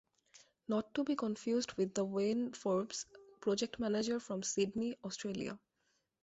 [0.67, 3.05] Not to be confused with the Wayne Forbes,
[3.39, 5.59] Project Manager from Sydney, Australia.